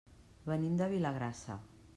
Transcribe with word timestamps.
Venim 0.51 0.79
de 0.81 0.87
Vilagrassa. 0.95 1.63